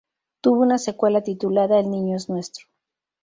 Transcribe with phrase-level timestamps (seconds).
[0.41, 2.65] Tuvo una secuela titulada El niño es nuestro.